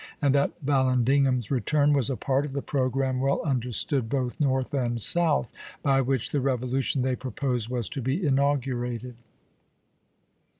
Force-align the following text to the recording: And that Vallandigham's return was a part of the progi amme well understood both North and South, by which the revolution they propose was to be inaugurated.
And 0.19 0.33
that 0.33 0.53
Vallandigham's 0.65 1.51
return 1.51 1.93
was 1.93 2.09
a 2.09 2.15
part 2.17 2.43
of 2.43 2.53
the 2.53 2.63
progi 2.63 3.03
amme 3.07 3.19
well 3.19 3.39
understood 3.43 4.09
both 4.09 4.39
North 4.39 4.73
and 4.73 4.99
South, 4.99 5.53
by 5.83 6.01
which 6.01 6.31
the 6.31 6.41
revolution 6.41 7.03
they 7.03 7.15
propose 7.15 7.69
was 7.69 7.87
to 7.89 8.01
be 8.01 8.25
inaugurated. 8.25 9.13